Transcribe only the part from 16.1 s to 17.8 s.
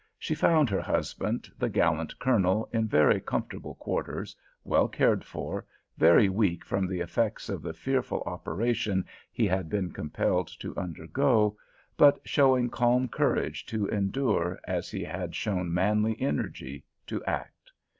energy to act.